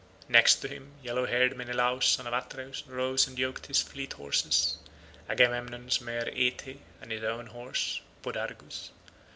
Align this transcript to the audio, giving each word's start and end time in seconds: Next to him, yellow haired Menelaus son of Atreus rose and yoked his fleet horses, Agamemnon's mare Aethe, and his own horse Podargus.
Next 0.27 0.55
to 0.61 0.67
him, 0.67 0.93
yellow 1.03 1.27
haired 1.27 1.55
Menelaus 1.55 2.07
son 2.07 2.25
of 2.25 2.33
Atreus 2.33 2.81
rose 2.87 3.27
and 3.27 3.37
yoked 3.37 3.67
his 3.67 3.83
fleet 3.83 4.13
horses, 4.13 4.77
Agamemnon's 5.29 6.01
mare 6.01 6.25
Aethe, 6.31 6.79
and 6.99 7.11
his 7.11 7.23
own 7.23 7.45
horse 7.45 8.01
Podargus. 8.23 8.89